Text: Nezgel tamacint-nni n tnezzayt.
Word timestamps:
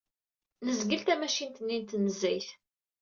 Nezgel 0.65 1.01
tamacint-nni 1.03 1.77
n 1.79 1.83
tnezzayt. 1.89 2.49